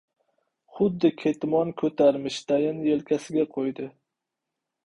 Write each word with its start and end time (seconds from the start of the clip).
Xuddi 0.77 1.11
ketmon 1.23 1.73
ko‘tarmishdayin 1.83 2.83
yelkasiga 2.89 3.49
qo‘ydi. 3.59 3.91